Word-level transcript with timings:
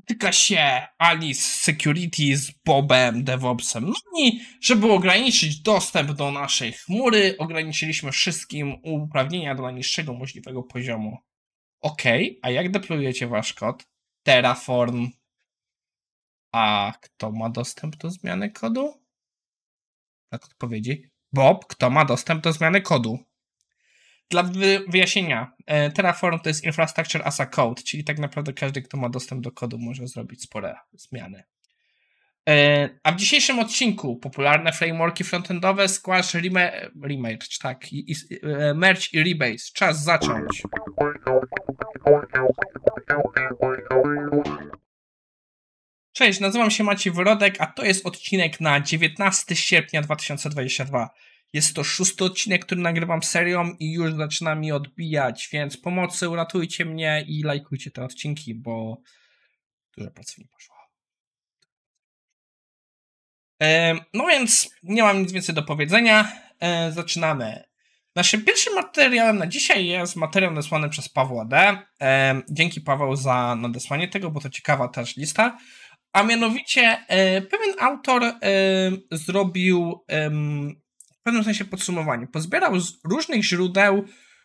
spotyka 0.00 0.32
się 0.32 0.86
Alice 0.98 1.42
Security 1.42 2.36
z 2.36 2.50
Bobem 2.64 3.24
DevOpsem. 3.24 3.86
No 3.86 4.20
i 4.20 4.40
żeby 4.60 4.92
ograniczyć 4.92 5.60
dostęp 5.60 6.12
do 6.12 6.30
naszej 6.30 6.72
chmury, 6.72 7.36
ograniczyliśmy 7.38 8.12
wszystkim 8.12 8.76
uprawnienia 8.82 9.54
do 9.54 9.62
najniższego 9.62 10.14
możliwego 10.14 10.62
poziomu. 10.62 11.18
Ok, 11.80 12.02
a 12.42 12.50
jak 12.50 12.70
deployujecie 12.70 13.26
wasz 13.26 13.54
kod? 13.54 13.86
Terraform. 14.22 15.08
A 16.52 16.92
kto 17.02 17.32
ma 17.32 17.50
dostęp 17.50 17.96
do 17.96 18.10
zmiany 18.10 18.50
kodu? 18.50 18.94
Tak 20.32 20.44
odpowiedzi. 20.44 21.02
Bob, 21.32 21.66
kto 21.66 21.90
ma 21.90 22.04
dostęp 22.04 22.44
do 22.44 22.52
zmiany 22.52 22.82
kodu? 22.82 23.18
Dla 24.30 24.42
wyjaśnienia, 24.88 25.52
e, 25.66 25.90
Terraform 25.90 26.40
to 26.40 26.48
jest 26.48 26.64
Infrastructure 26.64 27.22
as 27.24 27.40
a 27.40 27.46
Code, 27.46 27.82
czyli 27.82 28.04
tak 28.04 28.18
naprawdę 28.18 28.52
każdy, 28.52 28.82
kto 28.82 28.96
ma 28.96 29.08
dostęp 29.08 29.40
do 29.40 29.52
kodu, 29.52 29.78
może 29.78 30.06
zrobić 30.06 30.42
spore 30.42 30.76
zmiany. 30.92 31.42
E, 32.48 32.88
a 33.02 33.12
w 33.12 33.16
dzisiejszym 33.16 33.58
odcinku 33.58 34.16
popularne 34.16 34.72
frameworki 34.72 35.24
frontendowe 35.24 35.88
Squash, 35.88 36.34
Remerge, 37.02 37.58
tak, 37.62 37.92
i, 37.92 38.12
i, 38.12 38.14
e, 38.42 38.74
Merge 38.74 39.06
i 39.12 39.22
Rebase. 39.22 39.70
Czas 39.74 40.04
zacząć. 40.04 40.62
Cześć, 46.12 46.40
nazywam 46.40 46.70
się 46.70 46.84
Maciej 46.84 47.12
Wyrodek, 47.12 47.54
a 47.58 47.66
to 47.66 47.84
jest 47.84 48.06
odcinek 48.06 48.60
na 48.60 48.80
19 48.80 49.56
sierpnia 49.56 50.02
2022. 50.02 51.10
Jest 51.52 51.76
to 51.76 51.84
szósty 51.84 52.24
odcinek, 52.24 52.64
który 52.64 52.80
nagrywam 52.80 53.22
serią 53.22 53.76
i 53.80 53.92
już 53.92 54.14
zaczyna 54.14 54.54
mi 54.54 54.72
odbijać, 54.72 55.48
więc 55.52 55.76
pomocy, 55.76 56.28
uratujcie 56.28 56.84
mnie 56.84 57.24
i 57.28 57.42
lajkujcie 57.42 57.90
te 57.90 58.04
odcinki, 58.04 58.54
bo 58.54 59.02
dużo 59.96 60.10
pracy 60.10 60.40
mi 60.40 60.48
poszło. 60.48 60.76
No 64.14 64.26
więc 64.26 64.70
nie 64.82 65.02
mam 65.02 65.22
nic 65.22 65.32
więcej 65.32 65.54
do 65.54 65.62
powiedzenia. 65.62 66.32
E, 66.60 66.92
zaczynamy. 66.92 67.64
Naszym 68.16 68.44
pierwszym 68.44 68.74
materiałem 68.74 69.38
na 69.38 69.46
dzisiaj 69.46 69.86
jest 69.86 70.16
materiał 70.16 70.50
nadesłany 70.50 70.88
przez 70.88 71.08
Pawła 71.08 71.44
D. 71.44 71.78
Dzięki 72.50 72.80
Paweł 72.80 73.16
za 73.16 73.56
nadesłanie 73.56 74.08
tego, 74.08 74.30
bo 74.30 74.40
to 74.40 74.50
ciekawa 74.50 74.88
też 74.88 75.16
lista. 75.16 75.58
A 76.12 76.22
mianowicie 76.22 77.04
e, 77.08 77.42
pewien 77.42 77.74
autor 77.80 78.22
zrobił 79.10 80.04
w 81.20 81.22
pewnym 81.22 81.44
sensie 81.44 81.64
podsumowanie. 81.64 82.26
Pozbierał 82.26 82.80
z 82.80 83.00
różnych 83.04 83.44
źródeł 83.44 84.04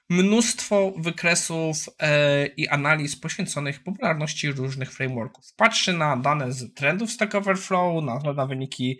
mnóstwo 0.10 0.94
wykresów 0.98 1.78
e, 2.00 2.46
i 2.48 2.68
analiz 2.68 3.16
poświęconych 3.16 3.84
popularności 3.84 4.52
różnych 4.52 4.94
frameworków. 4.94 5.54
Patrzy 5.58 5.94
na 5.94 6.18
dane 6.18 6.52
z 6.52 6.74
trendów 6.74 7.12
Stack 7.12 7.36
Overflow, 7.36 8.04
na, 8.04 8.34
na 8.34 8.46
wyniki 8.46 9.00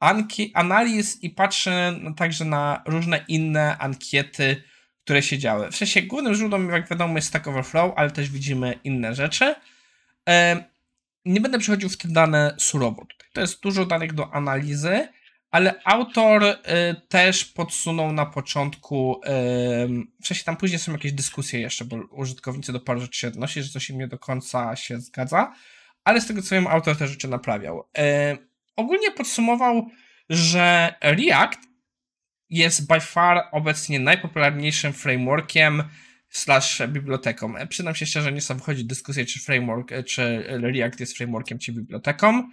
anki, 0.00 0.52
analiz 0.54 1.22
i 1.22 1.30
patrzy 1.30 1.70
także 2.16 2.44
na 2.44 2.82
różne 2.86 3.24
inne 3.28 3.78
ankiety, 3.78 4.62
które 5.04 5.22
się 5.22 5.38
działy. 5.38 5.70
W 5.70 5.76
sensie 5.76 6.02
głównym 6.02 6.34
źródłem, 6.34 6.70
jak 6.70 6.88
wiadomo, 6.88 7.16
jest 7.16 7.28
Stack 7.28 7.48
Overflow, 7.48 7.92
ale 7.96 8.10
też 8.10 8.30
widzimy 8.30 8.78
inne 8.84 9.14
rzeczy. 9.14 9.54
E, 10.28 10.64
nie 11.24 11.40
będę 11.40 11.58
przechodził 11.58 11.88
w 11.88 11.96
te 11.96 12.08
dane 12.08 12.54
surowo. 12.58 13.06
To 13.32 13.40
jest 13.40 13.62
dużo 13.62 13.86
danych 13.86 14.12
do 14.12 14.34
analizy 14.34 15.08
ale 15.50 15.80
autor 15.84 16.44
y, 16.44 16.56
też 17.08 17.44
podsunął 17.44 18.12
na 18.12 18.26
początku, 18.26 19.20
y, 19.24 19.28
w 20.22 20.26
sensie 20.26 20.44
tam 20.44 20.56
później 20.56 20.78
są 20.78 20.92
jakieś 20.92 21.12
dyskusje 21.12 21.60
jeszcze, 21.60 21.84
bo 21.84 21.96
użytkownicy 21.96 22.72
do 22.72 22.80
paru 22.80 23.00
rzeczy 23.00 23.18
się 23.18 23.28
odnosi, 23.28 23.62
że 23.62 23.68
coś 23.68 23.90
im 23.90 23.98
nie 23.98 24.08
do 24.08 24.18
końca 24.18 24.76
się 24.76 25.00
zgadza, 25.00 25.52
ale 26.04 26.20
z 26.20 26.26
tego 26.26 26.42
co 26.42 26.54
wiem, 26.54 26.66
autor 26.66 26.96
te 26.96 27.08
rzeczy 27.08 27.28
naprawiał. 27.28 27.88
Y, 27.98 28.38
ogólnie 28.76 29.10
podsumował, 29.10 29.86
że 30.30 30.94
React 31.00 31.60
jest 32.50 32.86
by 32.86 33.00
far 33.00 33.48
obecnie 33.52 34.00
najpopularniejszym 34.00 34.92
frameworkiem 34.92 35.82
slash 36.28 36.82
biblioteką. 36.88 37.56
E, 37.56 37.66
przynam 37.66 37.94
się 37.94 38.06
szczerze, 38.06 38.32
nie 38.32 38.40
chcę 38.40 38.58
wchodzić 38.58 38.84
w 38.84 38.86
dyskusję, 38.86 39.24
czy 39.24 39.40
framework, 39.40 39.92
e, 39.92 40.04
czy 40.04 40.44
React 40.48 41.00
jest 41.00 41.16
frameworkiem, 41.16 41.58
czy 41.58 41.72
biblioteką. 41.72 42.48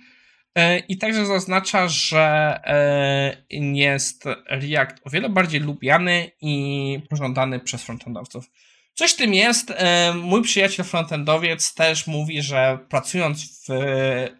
E, 0.57 0.79
I 0.79 0.97
także 0.97 1.25
zaznacza, 1.25 1.87
że 1.87 2.59
e, 2.65 3.37
jest 3.73 4.25
React 4.49 5.01
o 5.03 5.09
wiele 5.09 5.29
bardziej 5.29 5.59
lubiany 5.59 6.31
i 6.41 6.99
pożądany 7.09 7.59
przez 7.59 7.83
frontendowców. 7.83 8.45
Coś 8.93 9.13
tym 9.13 9.33
jest. 9.33 9.71
E, 9.71 10.13
mój 10.13 10.41
przyjaciel 10.41 10.85
frontendowiec 10.85 11.73
też 11.73 12.07
mówi, 12.07 12.41
że 12.41 12.79
pracując 12.89 13.65
w 13.67 13.71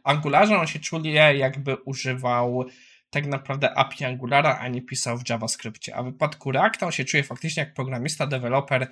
Angularze 0.03 0.57
on 0.57 0.67
się 0.67 0.79
czuje 0.79 1.37
jakby 1.37 1.75
używał 1.75 2.65
tak 3.09 3.25
naprawdę 3.25 3.77
API 3.77 4.05
Angulara, 4.05 4.57
a 4.61 4.67
nie 4.67 4.81
pisał 4.81 5.17
w 5.17 5.29
JavaScriptie. 5.29 5.95
A 5.95 6.03
w 6.03 6.05
wypadku 6.05 6.51
Reacta 6.51 6.85
on 6.85 6.91
się 6.91 7.05
czuje 7.05 7.23
faktycznie 7.23 7.63
jak 7.63 7.73
programista, 7.73 8.27
deweloper, 8.27 8.87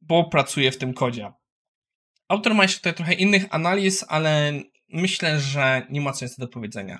bo 0.00 0.24
pracuje 0.24 0.72
w 0.72 0.78
tym 0.78 0.94
kodzie. 0.94 1.32
Autor 2.28 2.54
ma 2.54 2.62
jeszcze 2.62 2.78
tutaj 2.78 2.94
trochę 2.94 3.14
innych 3.14 3.44
analiz, 3.50 4.04
ale 4.08 4.52
myślę, 4.88 5.40
że 5.40 5.86
nie 5.90 6.00
ma 6.00 6.12
co 6.12 6.20
więcej 6.20 6.36
do 6.38 6.48
powiedzenia. 6.48 6.98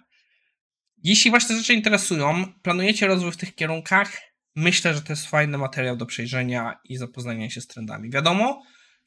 Jeśli 1.03 1.31
Was 1.31 1.49
te 1.49 1.57
rzeczy 1.57 1.75
interesują, 1.75 2.53
planujecie 2.63 3.07
rozwój 3.07 3.33
w 3.33 3.37
tych 3.37 3.55
kierunkach, 3.55 4.13
myślę, 4.55 4.95
że 4.95 5.03
to 5.03 5.13
jest 5.13 5.27
fajny 5.27 5.59
materiał 5.59 5.97
do 5.97 6.07
przejrzenia 6.07 6.81
i 6.85 6.97
zapoznania 6.97 7.51
się 7.51 7.61
z 7.61 7.67
trendami. 7.67 8.11
Wiadomo, 8.11 8.63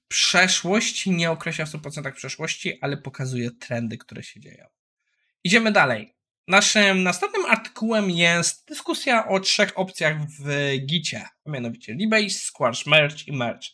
przeszłość 0.08 1.06
nie 1.06 1.32
określa 1.32 1.66
w 1.66 1.70
100% 1.70 2.12
przeszłości, 2.12 2.78
ale 2.82 2.98
pokazuje 2.98 3.52
trendy, 3.52 3.98
które 3.98 4.24
się 4.24 4.40
dzieją. 4.40 4.66
Idziemy 5.44 5.72
dalej. 5.72 6.16
Naszym 6.48 7.04
następnym 7.04 7.46
artykułem 7.46 8.12
jest 8.12 8.68
dyskusja 8.68 9.28
o 9.28 9.40
trzech 9.40 9.72
opcjach 9.76 10.18
w 10.30 10.74
Gicie, 10.86 11.26
a 11.46 11.50
mianowicie 11.50 11.98
Rebase, 12.02 12.30
Squash 12.30 12.86
Merge 12.86 13.24
i 13.28 13.32
Merge. 13.32 13.68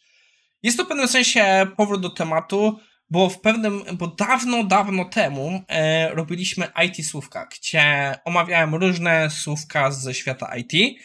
Jest 0.64 0.78
to 0.78 0.86
w 0.86 0.88
pewnym 0.88 1.08
sensie 1.08 1.68
powrót 1.78 2.02
do 2.02 2.10
tematu, 2.10 2.80
bo 3.10 3.30
w 3.30 3.42
pewnym, 3.42 3.84
bo 3.94 4.08
dawno, 4.08 4.64
dawno 4.64 5.06
temu 5.06 5.62
e, 5.68 6.10
robiliśmy 6.10 6.68
IT 6.86 7.08
słówka, 7.08 7.46
gdzie 7.46 8.16
omawiałem 8.26 8.76
różne 8.76 9.30
słówka 9.30 9.92
ze 9.92 10.14
świata 10.14 10.56
IT. 10.58 11.00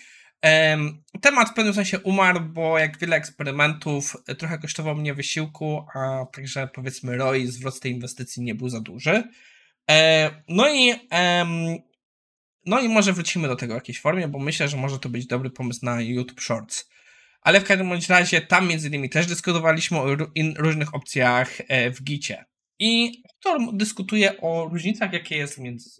E, 0.45 0.79
temat 1.21 1.49
w 1.51 1.55
pewnym 1.55 1.75
sensie 1.75 1.99
umarł, 1.99 2.41
bo 2.41 2.79
jak 2.79 2.99
wiele 2.99 3.17
eksperymentów 3.17 4.17
e, 4.27 4.35
trochę 4.35 4.59
kosztował 4.59 4.97
mnie 4.97 5.15
wysiłku, 5.15 5.85
a 5.95 6.27
także 6.33 6.69
powiedzmy 6.75 7.17
ROI, 7.17 7.47
zwrot 7.47 7.81
tej 7.81 7.93
inwestycji 7.93 8.43
nie 8.43 8.55
był 8.55 8.69
za 8.69 8.81
duży. 8.81 9.23
E, 9.91 10.31
no 10.49 10.75
i 10.75 10.95
no 12.67 12.81
i 12.81 12.89
może 12.89 13.13
wrócimy 13.13 13.49
do 13.49 13.57
tego 13.57 13.75
w 13.75 13.77
jakiejś 13.77 14.01
formie, 14.01 14.29
bo 14.29 14.39
myślę, 14.39 14.69
że 14.69 14.77
może 14.77 14.99
to 14.99 15.09
być 15.09 15.27
dobry 15.27 15.51
pomysł 15.51 15.81
na 15.85 16.01
YouTube 16.01 16.41
Shorts 16.41 16.91
ale 17.41 17.61
w 17.61 17.65
każdym 17.65 17.89
bądź 17.89 18.09
razie 18.09 18.41
tam 18.41 18.69
między 18.69 18.89
innymi 18.89 19.11
też 19.11 19.27
dyskutowaliśmy 19.27 19.99
o 19.99 20.17
różnych 20.57 20.95
opcjach 20.95 21.59
e, 21.69 21.91
w 21.91 22.03
Gicie. 22.03 22.45
I 22.79 23.23
to 23.41 23.59
dyskutuje 23.73 24.41
o 24.41 24.69
różnicach, 24.73 25.13
jakie 25.13 25.37
jest 25.37 25.59
między 25.59 25.91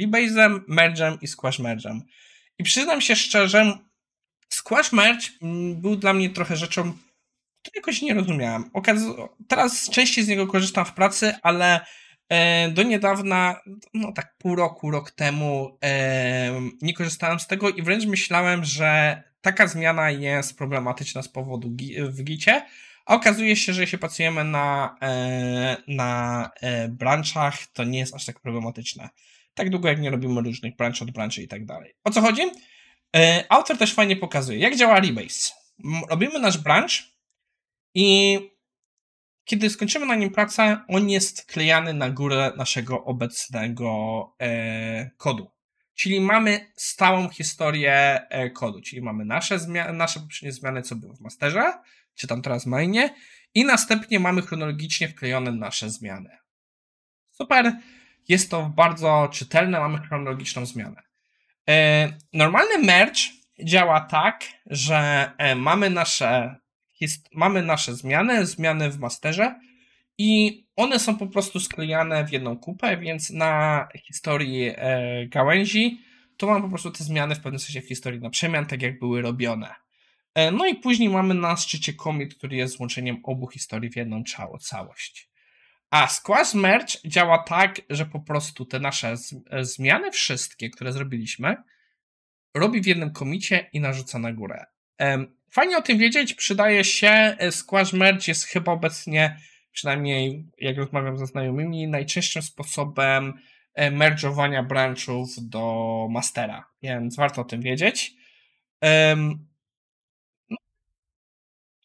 Rebase'em, 0.00 0.60
Merge'em 0.68 1.18
i 1.22 1.26
Squash 1.26 1.60
Merge'em. 1.60 2.00
I 2.58 2.64
przyznam 2.64 3.00
się 3.00 3.16
szczerze, 3.16 3.78
Squash 4.48 4.92
Merge 4.92 5.28
był 5.74 5.96
dla 5.96 6.12
mnie 6.12 6.30
trochę 6.30 6.56
rzeczą, 6.56 6.82
której 7.62 7.76
jakoś 7.76 8.02
nie 8.02 8.14
rozumiałem. 8.14 8.70
Teraz 9.48 9.90
częściej 9.90 10.24
z 10.24 10.28
niego 10.28 10.46
korzystam 10.46 10.84
w 10.84 10.92
pracy, 10.92 11.34
ale 11.42 11.80
do 12.70 12.82
niedawna, 12.82 13.60
no 13.94 14.12
tak 14.12 14.38
pół 14.38 14.56
roku, 14.56 14.90
rok 14.90 15.10
temu, 15.10 15.78
e, 15.84 16.60
nie 16.82 16.94
korzystałem 16.94 17.40
z 17.40 17.46
tego 17.46 17.70
i 17.70 17.82
wręcz 17.82 18.06
myślałem, 18.06 18.64
że 18.64 19.22
taka 19.40 19.66
zmiana 19.66 20.10
jest 20.10 20.58
problematyczna 20.58 21.22
z 21.22 21.28
powodu 21.28 21.70
w 21.98 22.22
gicie, 22.22 22.66
a 23.06 23.14
okazuje 23.14 23.56
się, 23.56 23.72
że 23.72 23.80
jeśli 23.80 23.98
pracujemy 23.98 24.44
na, 24.44 24.96
e, 25.02 25.76
na 25.88 26.50
e, 26.60 26.88
branchach, 26.88 27.66
to 27.66 27.84
nie 27.84 27.98
jest 27.98 28.14
aż 28.14 28.24
tak 28.24 28.40
problematyczne. 28.40 29.08
Tak 29.54 29.70
długo 29.70 29.88
jak 29.88 30.00
nie 30.00 30.10
robimy 30.10 30.40
różnych 30.40 30.76
branch 30.76 31.02
od 31.02 31.10
branchy 31.10 31.42
i 31.42 31.48
tak 31.48 31.64
dalej. 31.64 31.94
O 32.04 32.10
co 32.10 32.20
chodzi? 32.20 32.42
E, 33.16 33.44
autor 33.48 33.78
też 33.78 33.94
fajnie 33.94 34.16
pokazuje, 34.16 34.58
jak 34.58 34.76
działa 34.76 35.00
Rebase. 35.00 35.52
Robimy 36.10 36.38
nasz 36.38 36.58
branch 36.58 36.90
i 37.94 38.38
kiedy 39.48 39.70
skończymy 39.70 40.06
na 40.06 40.14
nim 40.14 40.30
pracę, 40.30 40.80
on 40.88 41.10
jest 41.10 41.46
klejany 41.46 41.94
na 41.94 42.10
górę 42.10 42.52
naszego 42.56 43.04
obecnego 43.04 43.88
kodu. 45.16 45.50
Czyli 45.94 46.20
mamy 46.20 46.72
stałą 46.76 47.28
historię 47.28 48.20
e, 48.30 48.50
kodu, 48.50 48.80
czyli 48.80 49.02
mamy 49.02 49.24
nasze, 49.24 49.58
zmiany, 49.58 49.92
nasze 49.92 50.20
poprzednie 50.20 50.52
zmiany, 50.52 50.82
co 50.82 50.96
było 50.96 51.14
w 51.14 51.20
masterze, 51.20 51.72
czy 52.14 52.26
tam 52.26 52.42
teraz 52.42 52.66
mainie, 52.66 53.10
i 53.54 53.64
następnie 53.64 54.20
mamy 54.20 54.42
chronologicznie 54.42 55.08
wklejone 55.08 55.52
nasze 55.52 55.90
zmiany. 55.90 56.30
Super, 57.30 57.72
jest 58.28 58.50
to 58.50 58.72
bardzo 58.76 59.28
czytelne, 59.32 59.80
mamy 59.80 59.98
chronologiczną 59.98 60.66
zmianę. 60.66 61.02
E, 61.68 62.08
normalny 62.32 62.78
merge 62.78 63.20
działa 63.64 64.00
tak, 64.00 64.44
że 64.66 65.30
e, 65.38 65.54
mamy 65.54 65.90
nasze, 65.90 66.56
mamy 67.32 67.62
nasze 67.62 67.94
zmiany, 67.94 68.46
zmiany 68.46 68.90
w 68.90 68.98
masterze 68.98 69.60
i 70.18 70.62
one 70.76 70.98
są 70.98 71.18
po 71.18 71.26
prostu 71.26 71.60
sklejane 71.60 72.24
w 72.24 72.32
jedną 72.32 72.58
kupę, 72.58 72.96
więc 72.96 73.30
na 73.30 73.88
historii 74.06 74.72
e, 74.76 75.26
gałęzi 75.26 76.00
to 76.36 76.46
mamy 76.46 76.62
po 76.62 76.68
prostu 76.68 76.90
te 76.90 77.04
zmiany 77.04 77.34
w 77.34 77.40
pewnym 77.40 77.58
sensie 77.58 77.80
w 77.80 77.88
historii 77.88 78.20
na 78.20 78.30
przemian, 78.30 78.66
tak 78.66 78.82
jak 78.82 78.98
były 78.98 79.22
robione. 79.22 79.74
E, 80.34 80.50
no 80.50 80.66
i 80.66 80.74
później 80.74 81.08
mamy 81.08 81.34
na 81.34 81.56
szczycie 81.56 81.94
commit, 81.94 82.34
który 82.34 82.56
jest 82.56 82.76
złączeniem 82.76 83.20
obu 83.22 83.48
historii 83.48 83.90
w 83.90 83.96
jedną 83.96 84.22
całość. 84.60 85.30
A 85.90 86.06
Squash 86.06 86.54
Merge 86.54 86.94
działa 87.04 87.38
tak, 87.38 87.80
że 87.90 88.06
po 88.06 88.20
prostu 88.20 88.64
te 88.64 88.80
nasze 88.80 89.14
e, 89.50 89.64
zmiany 89.64 90.10
wszystkie, 90.10 90.70
które 90.70 90.92
zrobiliśmy, 90.92 91.56
robi 92.54 92.80
w 92.80 92.86
jednym 92.86 93.12
komicie 93.12 93.70
i 93.72 93.80
narzuca 93.80 94.18
na 94.18 94.32
górę. 94.32 94.64
Fajnie 95.50 95.78
o 95.78 95.82
tym 95.82 95.98
wiedzieć, 95.98 96.34
przydaje 96.34 96.84
się. 96.84 97.08
E, 97.08 97.52
Squash 97.52 97.92
Merge 97.92 98.24
jest 98.28 98.44
chyba 98.44 98.72
obecnie, 98.72 99.40
przynajmniej 99.72 100.46
jak 100.58 100.76
rozmawiam 100.76 101.18
ze 101.18 101.26
znajomymi, 101.26 101.88
najczęstszym 101.88 102.42
sposobem 102.42 103.34
e, 103.74 103.90
merge'owania 103.90 104.66
branchów 104.66 105.28
do 105.38 106.06
mastera, 106.10 106.66
więc 106.82 107.16
warto 107.16 107.40
o 107.40 107.44
tym 107.44 107.62
wiedzieć. 107.62 108.14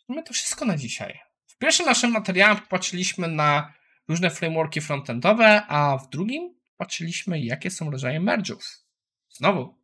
My 0.10 0.24
to 0.26 0.34
wszystko 0.34 0.66
na 0.66 0.78
dzisiaj. 0.78 1.20
W 1.48 1.58
pierwszym 1.58 1.86
naszym 1.86 2.12
materiałem 2.12 2.58
popatrzyliśmy 2.58 3.28
na 3.28 3.74
różne 4.08 4.30
frameworki 4.30 4.82
frontendowe, 4.82 5.64
a 5.68 5.98
w 5.98 6.10
drugim 6.10 6.56
patrzyliśmy, 6.78 7.40
jakie 7.40 7.72
są 7.72 7.92
rodzaje 7.92 8.20
merge'ów. 8.20 8.84
Znowu, 9.30 9.78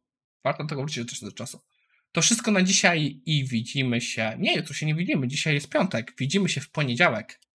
warto 0.43 0.65
tego 0.65 0.81
wrócić 0.81 1.09
też 1.09 1.21
do 1.21 1.31
czasu. 1.31 1.68
To 2.11 2.21
wszystko 2.21 2.51
na 2.51 2.63
dzisiaj 2.63 3.21
i 3.25 3.45
widzimy 3.45 4.01
się. 4.01 4.35
Nie, 4.39 4.63
tu 4.63 4.73
się 4.73 4.85
nie 4.85 4.95
widzimy. 4.95 5.27
Dzisiaj 5.27 5.53
jest 5.53 5.69
piątek. 5.69 6.13
Widzimy 6.17 6.49
się 6.49 6.61
w 6.61 6.69
poniedziałek. 6.69 7.39